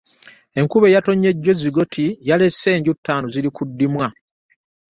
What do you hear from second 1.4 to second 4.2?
e Zigoti yalese enju ttaano ziri ku ddimwa.